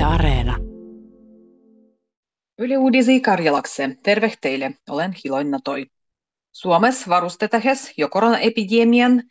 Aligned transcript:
Yle 0.00 0.06
Areena. 0.06 0.56
Yle 2.58 2.78
Uudisi 2.78 3.20
Karjalakse. 3.20 3.96
Terve 4.02 4.32
teille. 4.40 4.74
Olen 4.90 5.14
Hiloina 5.24 5.58
Toi. 5.64 5.86
Suomessa 6.52 7.10
varustetahes 7.10 7.92
jo 7.96 8.08
koronaepidemian 8.08 9.22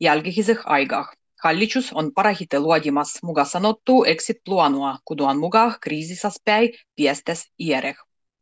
jälkihiseh 0.00 0.58
aigah. 0.64 1.08
Hallitus 1.44 1.92
on 1.92 2.12
parahite 2.14 2.58
luodimas 2.58 3.18
muga 3.22 3.44
sanottu 3.44 4.04
exit 4.04 4.36
pluanua, 4.44 4.98
kuduan 5.04 5.38
muga 5.38 5.72
kriisisaspäi 5.80 6.72
piestes 6.96 7.52
iereh. 7.60 7.96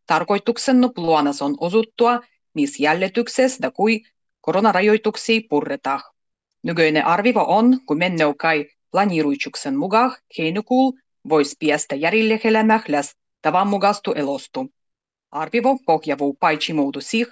Tarkoituksennu 0.07 0.89
pluanas 0.89 1.43
on 1.43 1.55
osuttua, 1.61 2.21
mis 2.55 2.81
jälletykses 2.81 3.59
da 3.63 3.71
kui 3.71 4.01
koronarajoituksia 4.41 5.41
purretah. 5.51 6.03
Nykyinen 6.63 7.07
arvivo 7.07 7.45
on, 7.49 7.81
kun 7.87 7.99
menneu 7.99 8.35
kai 8.35 8.67
planiruitsuksen 8.91 9.77
mukaan 9.77 10.17
heinäkuul 10.39 10.93
vois 11.29 11.57
piestä 11.59 11.95
järille 11.95 12.41
läs 12.89 13.17
tavan 13.43 13.69
mukastu 13.69 14.13
elostu. 14.13 14.67
Arvivo 15.31 15.79
pohjavuu 15.87 16.37
paitsi 16.41 16.73
muutu 16.73 17.01
sih, 17.01 17.27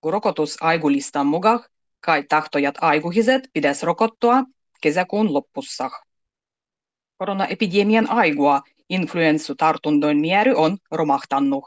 kun 0.00 0.12
rokotus 0.12 0.56
aigulistan 0.60 1.26
mukaan 1.26 1.60
kai 2.00 2.22
tahtojat 2.22 2.74
aiguhiset 2.80 3.48
pides 3.52 3.82
rokottua 3.82 4.44
kesäkuun 4.80 5.34
loppussa. 5.34 5.90
Koronaepidemian 7.18 8.10
aigua 8.10 8.62
influenssutartuntojen 8.90 10.18
määrä 10.18 10.56
on 10.56 10.78
romahtannut. 10.90 11.64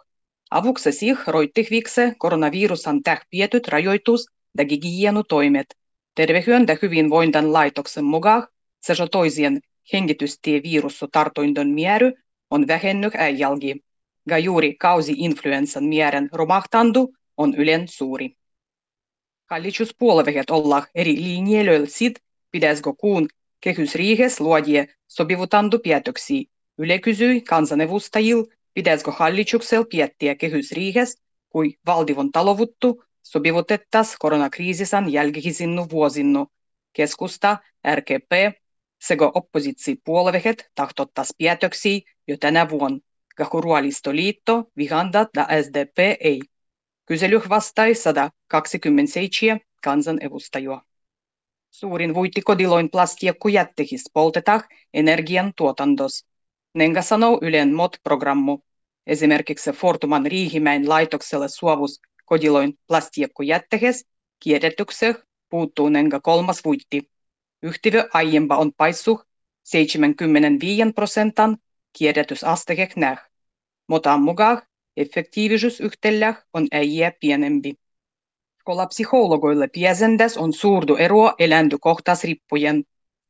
Avuksi 0.52 0.91
sih 0.91 1.18
roittihvikse 1.27 2.16
koronavirusan 2.18 3.04
täh 3.04 3.22
pietyt 3.30 3.68
rajoitus 3.68 4.26
ja 4.58 4.63
toimet. 5.27 5.68
Tervehyön 6.16 6.66
ja 6.68 6.77
hyvinvointan 6.82 7.54
laitoksen 7.54 8.05
mukaan 8.05 8.48
se 8.82 8.94
toisien 9.12 9.60
hengitystievirussutartuntojen 9.94 11.70
määrä 11.70 12.12
on 12.49 12.68
vähennyt 12.68 13.16
äijälgi. 13.16 13.84
Ja 14.27 14.38
juuri 14.38 14.76
kausi-influenssan 14.76 15.84
määrän 15.84 16.29
romahtandu 16.32 17.13
on 17.38 17.55
ylen 17.55 17.88
suuri. 17.88 18.35
Hallituspuolueet 19.49 20.49
olla 20.49 20.85
eri 20.96 21.16
linjeillä 21.16 21.85
sit, 21.85 22.20
pitäisikö 22.51 22.93
kuun 22.98 23.27
kehysriihes 23.62 24.40
luodie 24.40 24.88
sopivutandu 25.07 25.79
päätöksiä. 25.79 26.44
Yle 26.77 26.99
kysyi 26.99 27.41
kansanedustajil, 27.41 28.46
pitäisikö 28.73 29.12
hallituksella 29.12 29.85
piettiä 29.85 30.35
kehysriihes, 30.35 31.21
kui 31.49 31.73
valdivon 31.85 32.32
talovuttu 32.32 33.04
sopivutettas 33.23 34.16
koronakriisisan 34.20 35.12
jälkihisinnu 35.13 35.90
vuosinnu. 35.90 36.48
Keskusta, 36.94 37.57
RKP 37.96 38.60
sekä 39.02 39.26
oppositiopuolueet 39.34 40.70
tahtottas 40.76 41.34
päätöksiä 41.44 41.99
jo 42.27 42.38
tänä 42.38 42.70
vuonna. 42.70 42.99
Kahurualistoliitto, 43.35 44.63
Vihandat 44.77 45.30
ja 45.35 45.48
SDP 45.63 45.98
ei. 46.20 46.41
Kyselyh 47.05 47.49
vastai 47.49 47.96
127 47.96 49.60
kansanedustajaa. 49.84 50.84
Suurin 51.70 52.13
vuittikodiloin 52.13 52.91
plastiekku 52.91 53.48
jättehis 53.48 54.04
poltetah 54.13 54.68
energian 54.94 55.54
tuotantos. 55.55 56.26
Nenga 56.74 57.02
sanoo 57.02 57.40
Ylen 57.41 57.74
MOT-programmu. 57.74 58.60
Esimerkiksi 59.07 59.72
Fortuman 59.72 60.26
Riihimäen 60.26 60.90
laitokselle 60.90 61.48
suovus 61.49 62.02
kodiloin 62.26 62.79
plastiekku 62.88 63.44
jättehes 63.44 64.06
kierrätykseh 64.40 65.16
puuttuu 65.50 65.90
nenga 65.90 66.19
kolmas 66.19 66.62
vuitti. 66.66 67.09
Yhtiö 67.63 68.09
aiempa 68.13 68.57
on 68.57 68.72
paissuh 68.78 69.25
75 69.63 70.94
prosentan 70.95 71.57
kierrätysastehek 71.97 72.95
näh. 72.95 73.29
Motan 73.88 74.22
mukaan 74.22 74.62
yhtellä 75.81 76.34
on 76.53 76.67
äijä 76.72 77.12
pienempi. 77.19 77.73
Skolapsykologoille 78.59 79.67
piesendes 79.67 80.38
on 80.38 80.53
suurdu 80.53 80.95
eroa 80.95 81.33
eläintykohtas 81.39 82.23
riippuen. 82.23 82.83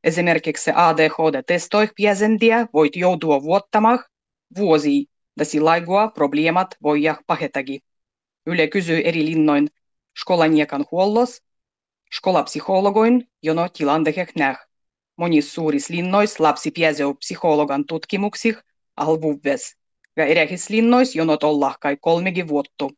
Esimerkiksi 0.04 0.70
ADHD-testoih 0.70 1.90
piesendiä 1.96 2.66
voit 2.74 2.96
joutua 2.96 3.42
vuottamaan 3.42 4.04
vuosia, 4.56 5.02
ja 5.38 5.44
sillaigua 5.44 6.08
probleemat 6.08 6.76
voijah 6.82 7.18
pahetagi. 7.26 7.80
Yle 8.46 8.68
kysyy 8.68 9.00
eri 9.04 9.24
linnoin 9.24 9.68
skolaniekan 10.20 10.84
huollos, 10.90 11.42
skolapsykologoin 12.12 13.28
jono 13.42 13.68
tilandehek 13.68 14.36
näh. 14.36 14.58
Monis 15.16 15.54
suuris 15.54 15.88
linnois 15.88 16.40
lapsi 16.40 16.70
pieseu 16.70 17.14
psykologan 17.14 17.84
tutkimuksih 17.86 18.56
alvuvves, 18.96 19.76
ja 20.16 20.24
erehis 20.24 20.70
linnois 20.70 21.16
jonot 21.16 21.44
olla 21.44 21.74
kai 21.80 21.96
kolmegi 22.00 22.48
vuottu. 22.48 22.90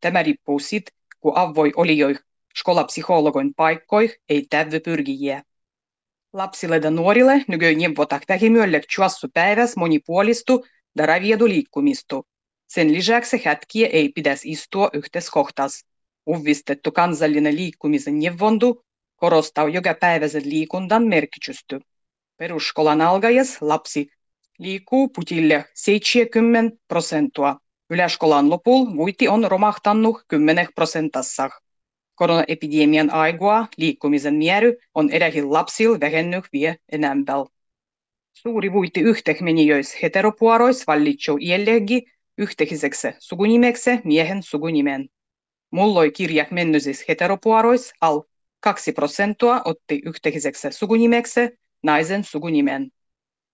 Tämä 0.00 0.22
riippuu 0.22 0.58
sit, 0.58 0.90
kun 1.20 1.32
avvoi 1.36 1.72
olijoih 1.76 2.18
skolapsykologoin 2.58 3.54
paikkoih 3.54 4.18
ei 4.28 4.46
tävy 4.50 4.80
pyrgijiä. 4.80 5.42
Lapsille 6.32 6.80
ja 6.84 6.90
nuorille 6.90 7.44
nykyään 7.48 7.78
neuvotak 7.78 8.22
vähimyölle 8.28 8.80
juossu 8.98 9.28
päiväs 9.34 9.76
monipuolistu 9.76 10.66
ja 10.96 11.06
raviedu 11.06 11.48
liikkumistu. 11.48 12.26
Sen 12.66 12.92
lisäksi 12.92 13.44
hetkiä 13.44 13.88
ei 13.92 14.08
pitäisi 14.08 14.50
istua 14.50 14.90
yhteiskohtas. 14.92 15.84
Uvistettu 16.28 16.92
kansallinen 16.92 17.56
liikkumisen 17.56 18.18
neuvontu 18.18 18.84
korostaa 19.16 19.68
jokapäiväisen 19.68 20.42
liikunnan 20.50 21.06
merkitystä. 21.06 21.80
Peruskolan 22.36 23.00
alkajas 23.00 23.62
lapsi 23.62 24.08
liikkuu 24.58 25.08
putille 25.08 25.64
70 25.74 26.76
prosenttia. 26.88 27.56
Yläskolan 27.90 28.50
lopulla 28.50 28.96
vuiti 28.96 29.28
on 29.28 29.50
romahtanut 29.50 30.22
10 30.28 30.66
prosentassa. 30.74 31.50
Koronaepidemian 32.14 33.10
aigua 33.10 33.66
liikkumisen 33.76 34.34
määrä 34.34 34.72
on 34.94 35.10
edelleen 35.10 35.52
lapsilla 35.52 36.00
vähennyt 36.00 36.44
vie 36.52 36.76
enempää. 36.92 37.44
Suuri 38.32 38.72
vuitti 38.72 39.00
yhtehmenijöis 39.00 40.02
heteropuorois 40.02 40.86
vallitsuu 40.86 41.38
iällegi 41.40 42.02
yhteiseksi 42.38 43.08
sukunimeksi 43.18 43.90
miehen 44.04 44.42
sukunimen. 44.42 45.08
Mulloi 45.70 46.10
kirjak 46.10 46.50
mennysis 46.50 47.04
heteropuorois 47.08 47.92
al 48.00 48.22
2 48.60 48.92
prosenttia 48.92 49.62
otti 49.64 50.02
yhteiseksi 50.06 50.72
sukunimeksi 50.72 51.40
naisen 51.82 52.24
sukunimen. 52.24 52.90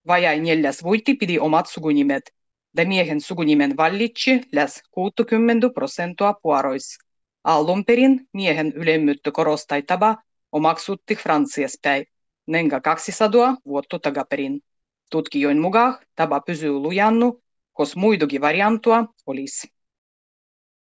Vajai 0.06 0.40
neljäs 0.40 0.82
vuitti 0.82 1.14
pidi 1.14 1.38
omat 1.38 1.66
sukunimet, 1.66 2.32
ja 2.76 2.86
miehen 2.86 3.20
sukunimen 3.20 3.76
vallitsi 3.76 4.40
läs 4.52 4.82
60 4.90 5.70
prosenttia 5.74 6.34
puorois. 6.42 6.98
Alun 7.44 7.84
perin 7.84 8.28
miehen 8.32 8.72
ylemmyyttä 8.72 9.30
korostai 9.30 9.82
taba 9.82 10.16
omaksutti 10.52 11.14
Fransiaspäin, 11.16 12.06
nenga 12.46 12.80
200 12.80 13.56
vuotta 13.66 13.98
takaperin. 13.98 14.60
Tutkijoin 15.10 15.58
mukaan 15.58 15.98
taba 16.14 16.40
pysyy 16.40 16.70
lujannu, 16.70 17.42
kos 17.72 17.96
muidugi 17.96 18.40
variantua 18.40 19.04
olisi. 19.26 19.68